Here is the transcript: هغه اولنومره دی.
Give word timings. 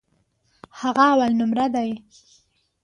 هغه 0.79 1.05
اولنومره 1.13 1.65
دی. 1.75 1.91